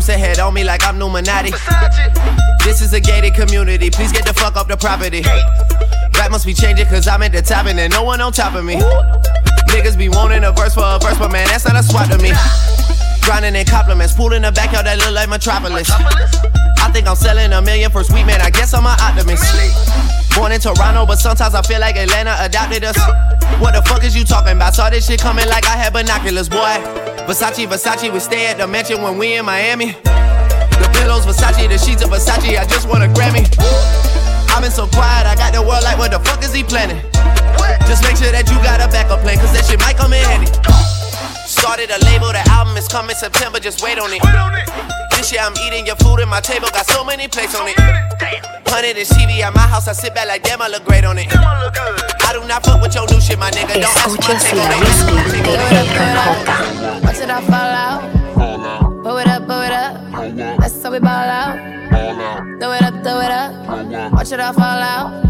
Medusa 0.00 0.16
head 0.16 0.38
on 0.38 0.54
me 0.54 0.64
like 0.64 0.83
I'm 0.83 0.99
Numinati. 0.99 1.52
This 2.64 2.80
is 2.80 2.95
a 2.95 3.00
gated 3.00 3.35
community, 3.35 3.90
please 3.90 4.12
get 4.12 4.25
the 4.25 4.33
fuck 4.33 4.57
up 4.57 4.66
the 4.66 4.75
property. 4.75 5.21
Rap 6.16 6.30
must 6.30 6.47
be 6.47 6.54
changing 6.54 6.87
cause 6.87 7.07
I'm 7.07 7.23
at 7.23 7.33
the 7.33 7.42
top 7.42 7.66
and 7.66 7.78
there's 7.78 7.92
no 7.92 8.02
one 8.02 8.19
on 8.23 8.33
top 8.33 8.54
of 8.54 8.64
me. 8.64 8.76
Niggas 9.69 9.99
be 9.99 10.09
wanting 10.09 10.45
a 10.45 10.52
verse 10.52 10.73
for 10.73 10.85
a 10.85 10.99
verse, 10.99 11.19
but 11.19 11.30
man, 11.30 11.47
that's 11.49 11.66
not 11.66 11.76
a 11.76 11.83
swap 11.83 12.09
to 12.09 12.16
me. 12.16 12.33
Grinding 13.21 13.54
in 13.54 13.66
compliments, 13.66 14.14
pool 14.14 14.33
in 14.33 14.40
the 14.40 14.52
backyard 14.52 14.87
that 14.87 14.97
look 14.97 15.12
like 15.12 15.28
Metropolis. 15.28 15.90
I 15.92 16.88
think 16.95 17.07
I'm 17.07 17.14
selling 17.14 17.52
a 17.52 17.61
million 17.61 17.90
for 17.90 18.02
sweet 18.02 18.25
man, 18.25 18.40
I 18.40 18.49
guess 18.49 18.73
I'm 18.73 18.87
an 18.87 18.97
optimist. 19.04 19.45
Born 20.35 20.52
in 20.52 20.61
Toronto, 20.62 21.04
but 21.04 21.19
sometimes 21.19 21.54
I 21.54 21.61
feel 21.61 21.80
like 21.80 21.97
Atlanta 21.97 22.37
adopted 22.40 22.85
us. 22.85 22.97
What 23.61 23.76
the 23.76 23.83
fuck 23.85 24.02
is 24.02 24.16
you 24.16 24.25
talking 24.25 24.57
about? 24.57 24.75
Saw 24.75 24.88
this 24.88 25.07
shit 25.07 25.21
coming 25.21 25.47
like 25.47 25.66
I 25.66 25.76
had 25.76 25.92
binoculars, 25.92 26.49
boy. 26.49 27.00
Versace, 27.27 27.67
Versace, 27.67 28.12
we 28.12 28.21
stay 28.21 28.47
at 28.47 28.59
the 28.59 28.67
mansion 28.67 29.03
when 29.03 29.19
we 29.19 29.37
in 29.37 29.45
Miami. 29.45 29.93
The 29.93 30.89
pillows, 30.93 31.27
Versace, 31.27 31.69
the 31.69 31.79
sheets 31.79 32.03
of 32.03 32.11
Versace, 32.11 32.59
I 32.59 32.67
just 32.67 32.89
want 32.89 33.05
a 33.05 33.09
Grammy. 33.09 33.47
I've 34.50 34.62
been 34.62 34.71
so 34.71 34.87
quiet, 34.87 35.27
I 35.27 35.35
got 35.37 35.53
the 35.53 35.62
world 35.62 35.85
like, 35.85 35.99
what 35.99 36.11
the 36.11 36.19
fuck 36.19 36.43
is 36.43 36.53
he 36.53 36.65
planning? 36.65 37.00
Just 37.87 38.03
make 38.03 38.17
sure 38.17 38.33
that 38.33 38.49
you 38.50 38.57
got 38.62 38.81
a 38.81 38.89
backup 38.89 39.21
plan, 39.21 39.39
cause 39.39 39.53
that 39.53 39.65
shit 39.65 39.81
might 39.81 39.97
come 39.97 40.12
in 40.12 40.25
handy. 40.25 40.50
Started 41.47 41.91
a 41.91 41.99
label, 42.07 42.33
the 42.33 42.43
album 42.50 42.77
is 42.77 42.89
coming 42.89 43.15
September, 43.17 43.61
just 43.61 43.83
wait 43.83 43.99
on 43.99 44.11
it. 44.12 44.23
This 45.17 45.33
year 45.33 45.43
I'm 45.43 45.55
eating 45.67 45.87
your 45.87 45.97
food 45.97 46.21
at 46.21 46.29
my 46.29 46.41
table, 46.41 46.69
got 46.73 46.87
so 46.87 47.05
many 47.05 47.29
plates 47.29 47.55
on 47.55 47.69
it. 47.69 48.60
Hundred 48.71 48.97
and 48.97 49.09
TV 49.09 49.43
at 49.43 49.53
my 49.53 49.67
house, 49.67 49.89
I 49.89 49.93
sit 49.93 50.15
back 50.15 50.29
like 50.29 50.45
damn, 50.45 50.62
I 50.62 50.69
look 50.69 50.85
great 50.85 51.05
on 51.05 51.19
it. 51.19 51.27
I 51.29 52.33
do 52.33 52.47
not 52.47 52.65
fuck 52.65 52.81
with 52.81 52.95
your 52.95 53.05
new 53.11 53.21
shit, 53.21 53.37
my 53.37 53.50
nigga. 53.50 53.83
Don't 53.83 53.97
ask 53.99 54.17
my 54.17 54.35
Escuchas 54.35 54.47
take 54.47 54.62
on 54.62 54.71
it. 54.71 54.87
mezcla 54.87 55.23
de 55.27 55.39
Ethan 55.43 57.03
Watch 57.03 57.19
it 57.19 57.31
all 57.31 57.43
fall 57.43 57.73
out. 57.85 59.03
Blow 59.03 59.17
it 59.19 59.27
up, 59.27 59.47
blow 59.47 59.62
it 59.62 59.73
up. 59.73 59.93
That's 60.61 60.81
how 60.85 60.93
we 60.93 61.00
ball 61.00 61.11
out. 61.11 61.59
Throw 62.61 62.73
it 62.73 62.83
up, 62.83 62.95
throw 63.03 63.19
it 63.19 63.33
up. 63.33 64.12
Watch 64.12 64.31
it 64.31 64.39
all 64.39 64.53
fall 64.53 64.62
out. 64.62 65.21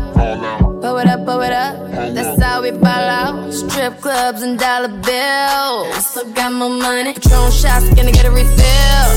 Blow 0.83 0.99
it 0.99 1.07
up, 1.09 1.25
blow 1.25 1.41
it 1.41 1.53
up. 1.53 1.91
That's 2.15 2.43
how 2.43 2.61
we 2.61 2.73
ball 2.73 3.09
out. 3.21 3.53
Strip 3.55 4.03
clubs 4.03 4.43
and 4.43 4.59
dollar 4.59 4.89
bills. 4.89 6.07
Still 6.07 6.31
got 6.35 6.53
more 6.53 6.69
money. 6.69 7.15
Patron 7.15 7.51
shots, 7.51 7.89
gonna 7.95 8.13
get 8.13 8.27
a 8.27 8.31
refill. 8.31 9.09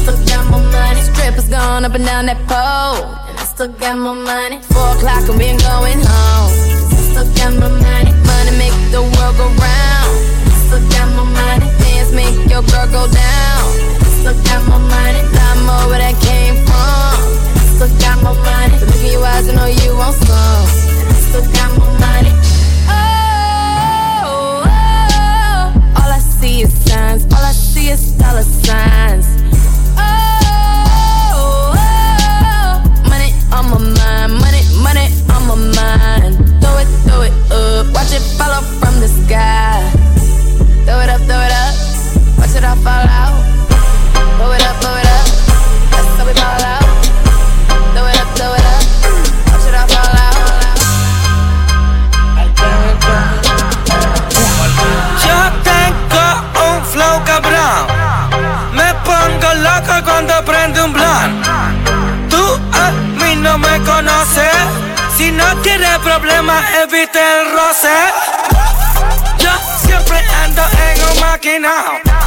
Still 0.00 0.16
got 0.24 0.50
more 0.50 0.64
money. 0.72 1.02
Strippers 1.02 1.48
going 1.50 1.84
up 1.84 1.94
and 1.94 2.06
down 2.06 2.24
that 2.24 2.40
pole. 2.48 3.25
Still 3.56 3.68
got 3.68 3.96
my 3.96 4.12
money. 4.12 4.60
Four 4.68 4.84
o'clock 4.96 5.26
and 5.30 5.38
we 5.38 5.44
ain't 5.44 5.62
going 5.62 5.96
home. 6.04 6.52
Still 7.08 7.24
got 7.40 7.56
more 7.56 7.72
money. 7.72 8.12
Money 8.28 8.52
make 8.60 8.76
the 8.92 9.00
world 9.00 9.36
go 9.40 9.48
round. 9.48 10.12
Still 10.68 10.84
got 10.92 11.08
more 11.16 11.24
money. 11.24 11.64
Dance 11.80 12.12
make 12.12 12.36
your 12.52 12.60
girl 12.68 12.84
go 12.92 13.08
down. 13.08 13.64
Still 14.20 14.36
got 14.44 14.60
more 14.68 14.84
money. 14.92 15.22
More 15.64 15.88
where 15.88 16.04
that 16.04 16.20
came 16.20 16.60
from. 16.68 17.16
Still 17.80 17.88
got 17.96 18.20
more 18.22 18.36
money. 18.44 18.76
Look 18.76 19.00
in 19.00 19.12
your 19.16 19.24
eyes, 19.24 19.48
I 19.48 19.54
know 19.56 19.64
you 19.72 19.96
want 19.96 20.16
some. 20.20 20.68
Still 21.16 21.48
got 21.56 21.72
more 21.80 21.96
money. 21.96 22.32
Oh, 22.92 23.56
Oh, 24.28 24.68
oh, 24.68 25.96
all 25.96 26.10
I 26.12 26.20
see 26.20 26.60
is 26.60 26.72
signs. 26.84 27.24
All 27.32 27.40
I 27.40 27.52
see 27.52 27.88
is 27.88 28.12
dollar 28.20 28.42
signs. 28.42 29.24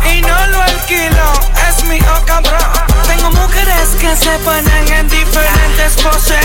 Y 0.05 0.21
no 0.21 0.47
lo 0.47 0.61
alquilo, 0.61 1.31
es 1.67 1.83
mío 1.85 2.23
cabrón. 2.25 2.98
Tengo 3.29 3.41
mujeres 3.41 3.89
que 3.99 4.15
se 4.15 4.31
ponen 4.39 4.87
en 4.91 5.07
diferentes 5.07 5.93
poses 6.01 6.37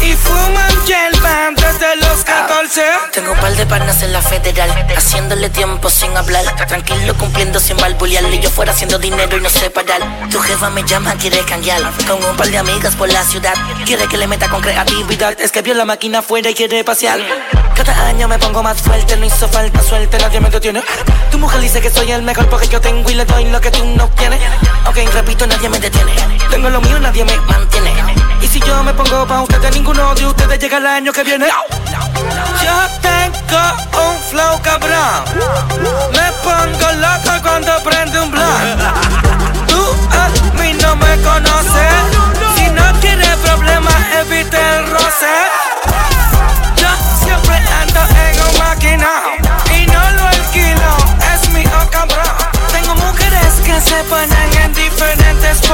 y 0.00 0.12
fuman 0.12 0.84
hierba 0.86 1.50
desde 1.56 1.96
los 1.96 2.24
14. 2.24 2.82
Tengo 3.12 3.32
un 3.32 3.38
par 3.38 3.54
de 3.56 3.66
panas 3.66 4.02
en 4.02 4.12
la 4.12 4.22
federal, 4.22 4.70
haciéndole 4.96 5.48
tiempo 5.50 5.90
sin 5.90 6.16
hablar. 6.16 6.44
Tranquilo 6.68 7.14
cumpliendo 7.18 7.58
sin 7.58 7.76
balbulear. 7.76 8.24
Y 8.32 8.38
yo 8.38 8.50
fuera 8.50 8.72
haciendo 8.72 8.98
dinero 8.98 9.36
y 9.36 9.40
no 9.40 9.50
sé 9.50 9.70
parar. 9.70 10.00
Tu 10.30 10.38
jefa 10.38 10.70
me 10.70 10.84
llama, 10.84 11.14
quiere 11.14 11.38
cambiar. 11.40 11.82
Con 12.06 12.22
un 12.22 12.36
par 12.36 12.48
de 12.48 12.58
amigas 12.58 12.94
por 12.94 13.12
la 13.12 13.24
ciudad. 13.24 13.54
Quiere 13.84 14.06
que 14.06 14.16
le 14.16 14.28
meta 14.28 14.48
con 14.48 14.60
creatividad. 14.60 15.40
Es 15.40 15.50
que 15.50 15.62
vio 15.62 15.74
la 15.74 15.84
máquina 15.84 16.20
afuera 16.20 16.50
y 16.50 16.54
quiere 16.54 16.84
pasear. 16.84 17.20
Cada 17.74 18.06
año 18.06 18.28
me 18.28 18.38
pongo 18.38 18.62
más 18.62 18.80
fuerte, 18.80 19.16
no 19.16 19.26
hizo 19.26 19.48
falta 19.48 19.82
suerte, 19.82 20.16
nadie 20.18 20.40
me 20.40 20.50
detiene. 20.50 20.82
Tu 21.30 21.38
mujer 21.38 21.60
dice 21.60 21.80
que 21.80 21.90
soy 21.90 22.12
el 22.12 22.22
mejor 22.22 22.48
porque 22.48 22.68
yo 22.68 22.80
tengo 22.80 23.10
y 23.10 23.14
le 23.14 23.24
doy 23.24 23.46
lo 23.46 23.60
que 23.60 23.70
tú 23.70 23.84
no 23.96 24.08
tienes. 24.10 24.40
Ok, 24.86 24.98
repito, 25.12 25.46
nadie 25.46 25.68
me 25.68 25.80
detiene. 25.80 26.11
Tengo 26.50 26.70
lo 26.70 26.80
mío, 26.80 26.98
nadie 27.00 27.24
me 27.24 27.36
mantiene. 27.40 27.92
Y 28.40 28.46
si 28.46 28.60
yo 28.60 28.82
me 28.82 28.92
pongo 28.92 29.26
pa' 29.26 29.42
ustedes, 29.42 29.72
ninguno 29.72 30.14
de 30.14 30.26
ustedes 30.26 30.58
llega 30.58 30.78
el 30.78 30.86
año 30.86 31.12
que 31.12 31.22
viene. 31.24 31.46
Yo 31.46 32.88
tengo 33.00 33.62
un 34.06 34.18
flow 34.30 34.60
cabrón. 34.62 35.24
Me 36.12 36.32
pongo 36.42 36.92
loco 37.00 37.42
cuando 37.42 37.72
prendo 37.82 38.22
un 38.24 38.30
blunt. 38.30 38.80
Tú 39.66 39.82
a 40.10 40.28
mí 40.60 40.72
no 40.74 40.96
me 40.96 41.16
conoces. 41.22 41.92
Si 42.56 42.68
no 42.70 42.84
quieres 43.00 43.36
problemas, 43.36 43.94
evite 44.20 44.56
el 44.76 44.90
roce. 44.90 45.34
Yo 46.76 46.88
siempre 47.24 47.56
ando 47.80 48.00
en 48.00 48.40
un 48.40 48.58
maquinao 48.58 49.32
y 49.74 49.86
no 49.86 50.10
lo 50.10 50.26
alquilo, 50.26 50.96
es 51.32 51.48
mío 51.50 51.88
cabrón. 51.90 52.26
Tengo 52.72 52.94
mujeres 52.96 53.54
que 53.64 53.80
se 53.80 54.02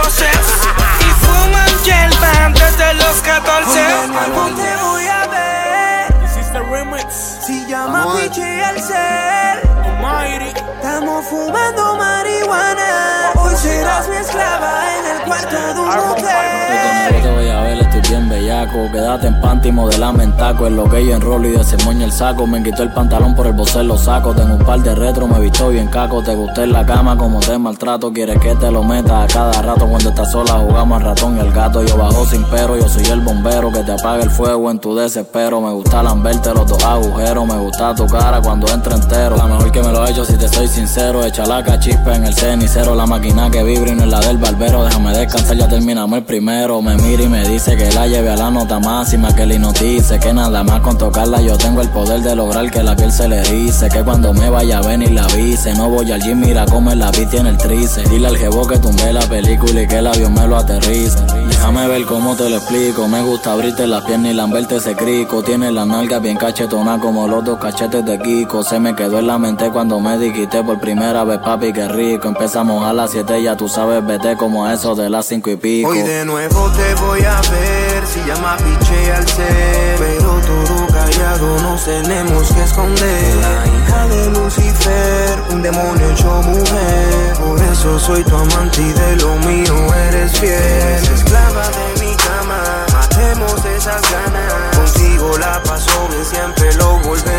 poses 0.02 0.28
y 1.00 1.10
fuman 1.24 1.84
hierba 1.84 2.50
desde 2.54 2.94
los 2.94 3.22
14. 3.22 3.80
te 4.56 4.76
voy 4.82 5.06
a 5.06 5.26
ver. 5.26 6.14
Si 7.10 7.66
llama 7.66 8.06
Pichi 8.14 8.60
al 8.60 8.80
cel. 8.80 9.58
Estamos 10.74 11.26
fumando 11.26 11.96
marihuana. 11.96 13.32
Hoy 13.36 13.56
serás 13.56 14.08
mi 14.08 14.16
esclava 14.16 14.98
en 14.98 15.16
el 15.16 15.22
cuarto 15.22 15.74
de 15.74 15.80
un 15.80 15.88
hotel. 15.88 17.57
Bien 18.08 18.28
bellaco. 18.28 18.90
Quédate 18.90 19.26
en 19.26 19.40
panty, 19.40 19.70
modelame 19.72 20.24
en 20.24 20.36
taco. 20.36 20.66
En 20.66 20.76
lo 20.76 20.88
que 20.88 21.04
yo 21.04 21.14
enrolo 21.14 21.48
y 21.48 21.52
desemoño 21.52 22.04
el 22.04 22.12
saco. 22.12 22.46
Me 22.46 22.62
quitó 22.62 22.82
el 22.82 22.90
pantalón 22.90 23.34
por 23.34 23.46
el 23.46 23.52
bocel, 23.52 23.88
lo 23.88 23.98
saco. 23.98 24.34
Tengo 24.34 24.54
un 24.54 24.64
par 24.64 24.80
de 24.82 24.94
retro, 24.94 25.26
me 25.26 25.38
visto 25.40 25.68
bien 25.68 25.88
caco. 25.88 26.22
Te 26.22 26.34
gusté 26.34 26.64
en 26.64 26.72
la 26.72 26.84
cama 26.84 27.16
como 27.16 27.40
te 27.40 27.56
maltrato. 27.58 28.12
Quieres 28.12 28.38
que 28.40 28.54
te 28.54 28.70
lo 28.70 28.82
meta 28.82 29.24
a 29.24 29.26
cada 29.26 29.62
rato. 29.62 29.86
Cuando 29.86 30.08
estás 30.08 30.32
sola 30.32 30.54
jugamos 30.54 30.98
al 30.98 31.04
ratón 31.04 31.36
y 31.36 31.40
el 31.40 31.52
gato. 31.52 31.82
Yo 31.82 31.96
bajo 31.96 32.24
sin 32.26 32.44
pero, 32.44 32.76
yo 32.76 32.88
soy 32.88 33.04
el 33.06 33.20
bombero 33.20 33.70
que 33.70 33.80
te 33.80 33.92
apaga 33.92 34.22
el 34.22 34.30
fuego 34.30 34.70
en 34.70 34.78
tu 34.78 34.94
desespero. 34.94 35.60
Me 35.60 35.72
gusta 35.72 36.02
lamberte 36.02 36.52
los 36.54 36.66
dos 36.66 36.82
agujeros. 36.84 37.46
Me 37.46 37.58
gusta 37.58 37.94
tu 37.94 38.06
cara 38.06 38.40
cuando 38.40 38.72
entra 38.72 38.94
entero. 38.94 39.36
La 39.36 39.46
mejor 39.46 39.70
que 39.70 39.82
me 39.82 39.92
lo 39.92 40.06
he 40.06 40.10
hecho 40.10 40.24
si 40.24 40.34
te 40.34 40.48
soy 40.48 40.68
sincero. 40.68 41.24
Echa 41.24 41.44
la 41.46 41.62
cachispa 41.62 42.16
en 42.16 42.24
el 42.24 42.34
cenicero. 42.34 42.94
La 42.94 43.06
máquina 43.06 43.50
que 43.50 43.62
vibra 43.62 43.90
y 43.90 43.94
no 43.94 44.04
es 44.04 44.10
la 44.10 44.20
del 44.20 44.38
barbero. 44.38 44.84
Déjame 44.84 45.16
descansar, 45.16 45.56
ya 45.56 45.68
terminamos 45.68 46.18
el 46.18 46.24
primero. 46.24 46.80
Me 46.80 46.96
mira 46.96 47.22
y 47.22 47.28
me 47.28 47.46
dice 47.46 47.76
que 47.76 47.97
la 47.98 48.06
lleve 48.06 48.30
a 48.30 48.36
la 48.36 48.50
nota 48.50 48.78
máxima. 48.78 49.34
Que 49.34 49.44
le 49.44 49.56
hipnotice. 49.56 50.20
Que 50.20 50.32
nada 50.32 50.62
más 50.62 50.80
con 50.80 50.96
tocarla 50.96 51.40
yo 51.40 51.56
tengo 51.58 51.80
el 51.80 51.88
poder 51.88 52.20
de 52.20 52.36
lograr 52.36 52.70
que 52.70 52.82
la 52.82 52.94
piel 52.94 53.10
se 53.10 53.28
le 53.28 53.42
dice. 53.42 53.88
Que 53.88 54.02
cuando 54.04 54.32
me 54.32 54.48
vaya 54.50 54.78
a 54.78 54.82
venir 54.82 55.10
la 55.10 55.24
avise. 55.24 55.74
No 55.74 55.90
voy 55.90 56.12
al 56.12 56.22
gym, 56.22 56.40
mira 56.40 56.64
cómo 56.66 56.94
la 56.94 57.10
vi 57.10 57.26
tiene 57.26 57.50
el 57.50 57.58
trice. 57.58 58.02
Dile 58.08 58.28
al 58.28 58.36
jevo 58.36 58.66
que 58.66 58.78
tumbé 58.78 59.12
la 59.12 59.22
película 59.22 59.82
y 59.82 59.88
que 59.88 59.98
el 59.98 60.06
avión 60.06 60.32
me 60.32 60.46
lo 60.46 60.56
aterrice. 60.56 61.18
Déjame 61.48 61.88
ver 61.88 62.04
cómo 62.04 62.36
te 62.36 62.48
lo 62.48 62.56
explico. 62.56 63.08
Me 63.08 63.20
gusta 63.22 63.52
abrirte 63.52 63.86
las 63.86 64.04
piernas 64.04 64.32
y 64.32 64.34
lamberte 64.34 64.76
ese 64.76 64.94
crico. 64.94 65.42
Tiene 65.42 65.72
la 65.72 65.84
nalga 65.84 66.20
bien 66.20 66.36
cachetona 66.36 67.00
como 67.00 67.26
los 67.26 67.44
dos 67.44 67.58
cachetes 67.58 68.04
de 68.04 68.18
Kiko. 68.18 68.62
Se 68.62 68.78
me 68.78 68.94
quedó 68.94 69.18
en 69.18 69.26
la 69.26 69.38
mente 69.38 69.70
cuando 69.70 69.98
me 69.98 70.16
dijiste 70.18 70.62
por 70.62 70.78
primera 70.78 71.24
vez, 71.24 71.40
papi, 71.40 71.72
qué 71.72 71.88
rico. 71.88 72.28
Empezamos 72.28 72.84
a 72.84 72.92
las 72.92 73.10
7, 73.10 73.42
ya 73.42 73.56
tú 73.56 73.68
sabes, 73.68 74.06
vete 74.06 74.36
como 74.36 74.68
eso 74.68 74.94
de 74.94 75.10
las 75.10 75.26
5 75.26 75.50
y 75.50 75.56
pico. 75.56 75.90
Hoy 75.90 76.02
de 76.02 76.24
nuevo 76.24 76.70
te 76.70 76.94
voy 77.02 77.20
a 77.24 77.40
ver. 77.50 77.87
Si 78.06 78.20
llama 78.20 78.56
piche 78.56 79.12
al 79.12 79.26
ser, 79.26 79.98
pero 79.98 80.40
todo 80.40 80.86
callado 80.86 81.58
nos 81.60 81.84
tenemos 81.84 82.52
que 82.52 82.62
esconder. 82.62 83.36
La 83.36 83.66
hija 83.66 84.06
de 84.06 84.30
Lucifer, 84.30 85.42
un 85.50 85.62
demonio 85.62 86.10
hecho 86.10 86.42
mujer. 86.42 87.36
Por 87.38 87.60
eso 87.60 87.98
soy 87.98 88.24
tu 88.24 88.36
amante 88.36 88.80
y 88.80 88.92
de 88.92 89.16
lo 89.16 89.34
mío 89.40 89.94
eres 90.08 90.32
fiel. 90.38 91.12
Esclava 91.12 91.68
de 91.68 92.06
mi 92.06 92.14
cama, 92.16 92.86
matemos 92.92 93.64
esas 93.76 94.00
ganas. 94.10 94.76
Contigo 94.76 95.36
la 95.38 95.62
paso 95.64 96.08
bien, 96.08 96.24
siempre 96.24 96.72
lo 96.74 97.00
volvemos 97.00 97.37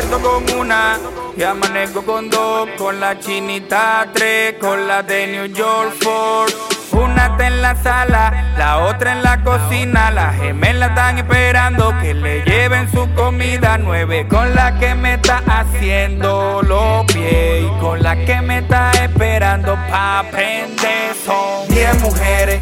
acuerdo 0.00 0.20
con 0.22 0.58
una 0.58 0.98
y 1.36 1.42
amanezco 1.42 2.02
con 2.02 2.30
dos, 2.30 2.68
con 2.78 3.00
la 3.00 3.18
chinita 3.18 4.08
tres, 4.12 4.54
con 4.58 4.86
la 4.86 5.02
de 5.02 5.26
New 5.26 5.46
York 5.46 5.94
Ford. 6.00 6.50
Una 6.92 7.26
está 7.26 7.46
en 7.46 7.62
la 7.62 7.74
sala, 7.76 8.54
la 8.58 8.78
otra 8.78 9.12
en 9.12 9.22
la 9.22 9.42
cocina. 9.42 10.10
Las 10.10 10.36
gemelas 10.36 10.90
están 10.90 11.18
esperando 11.18 11.94
que 12.00 12.14
le 12.14 12.42
lleven 12.44 12.90
su 12.90 13.12
comida. 13.14 13.78
Nueve 13.78 14.26
con 14.28 14.54
la 14.54 14.78
que 14.78 14.94
me 14.94 15.14
está 15.14 15.42
haciendo 15.46 16.62
los 16.62 17.04
pies 17.12 17.66
con 17.80 18.02
la 18.02 18.16
que 18.24 18.40
me 18.40 18.58
está 18.58 18.90
esperando 18.92 19.74
pa' 19.90 20.20
aprender. 20.20 21.14
Son 21.24 21.68
diez 21.68 22.00
mujeres. 22.00 22.60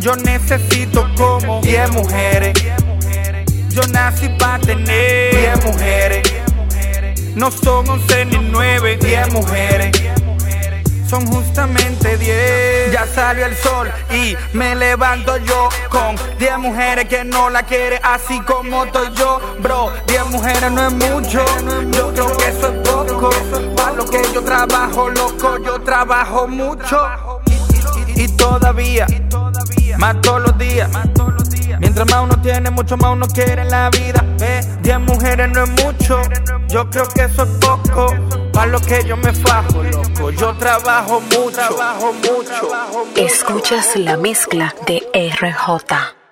Yo 0.00 0.16
necesito 0.16 1.08
como 1.16 1.60
diez 1.60 1.90
mujeres. 1.92 2.52
Yo 3.74 3.82
nací 3.88 4.28
pa' 4.38 4.56
tener 4.60 5.34
10 5.34 5.64
mujeres. 5.64 6.22
No 7.34 7.50
son 7.50 7.88
11 7.88 8.24
ni 8.26 8.38
9, 8.38 8.98
10 8.98 9.32
mujeres. 9.32 9.90
Son 11.10 11.26
justamente 11.26 12.16
10. 12.16 12.92
Ya 12.92 13.04
salió 13.12 13.46
el 13.46 13.56
sol 13.56 13.90
y 14.12 14.36
me 14.52 14.76
levanto 14.76 15.38
yo 15.38 15.68
con 15.88 16.14
10 16.38 16.58
mujeres 16.58 17.08
que 17.08 17.24
no 17.24 17.50
la 17.50 17.64
quieren 17.64 17.98
así 18.04 18.40
como 18.42 18.84
estoy 18.84 19.12
yo. 19.16 19.40
Bro, 19.58 19.92
10 20.06 20.26
mujeres 20.26 20.70
no 20.70 20.86
es 20.86 20.92
mucho. 20.92 21.44
Yo 21.90 22.12
creo 22.12 22.36
que 22.36 22.48
eso 22.50 22.68
es 22.68 22.88
poco. 22.88 23.30
Para 23.74 23.92
lo 23.94 24.08
que 24.08 24.22
yo 24.32 24.40
trabajo, 24.44 25.10
loco, 25.10 25.58
yo 25.58 25.80
trabajo 25.80 26.46
mucho. 26.46 27.08
Y, 28.14 28.22
y 28.22 28.28
todavía, 28.28 29.08
más 29.98 30.20
todos 30.20 30.42
los 30.42 30.58
días. 30.58 30.88
Mientras 31.80 32.10
más 32.10 32.22
uno 32.22 32.40
tiene, 32.40 32.70
mucho 32.70 32.96
más 32.96 33.12
uno 33.12 33.26
quiere 33.26 33.62
en 33.62 33.70
la 33.70 33.90
vida. 33.90 34.24
Eh, 34.40 34.60
10 34.82 35.00
mujeres 35.00 35.50
no 35.50 35.64
es 35.64 35.70
mucho, 35.84 36.20
yo 36.68 36.88
creo 36.90 37.08
que 37.08 37.24
eso 37.24 37.42
es 37.44 37.50
poco. 37.60 38.06
Para 38.52 38.66
lo 38.66 38.80
que 38.80 39.04
yo 39.04 39.16
me 39.16 39.32
fajo, 39.32 39.82
loco, 39.82 40.30
yo 40.30 40.54
trabajo 40.54 41.20
mucho. 41.20 41.62
Escuchas 43.16 43.96
la 43.96 44.16
mezcla 44.16 44.74
de 44.86 45.02
RJ. 45.12 46.23